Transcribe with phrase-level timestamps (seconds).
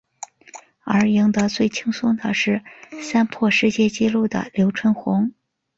[0.83, 2.63] 而赢得最轻松的是
[3.03, 5.31] 三破世界纪录的刘春红。